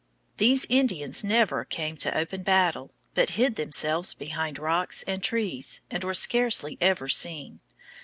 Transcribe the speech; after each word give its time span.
These 0.37 0.65
Indians 0.67 1.23
never 1.23 1.63
came 1.63 1.95
to 1.97 2.17
open 2.17 2.41
battle, 2.41 2.89
but 3.13 3.29
hid 3.37 3.55
themselves 3.55 4.15
behind 4.15 4.57
rocks 4.57 5.03
and 5.03 5.21
trees, 5.21 5.81
and 5.91 6.03
were 6.03 6.15
scarcely 6.15 6.75
ever 6.81 7.07
seen. 7.07 7.59